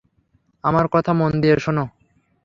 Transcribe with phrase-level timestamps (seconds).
[0.63, 1.85] আমার কথা মন দিয়ে শোনো।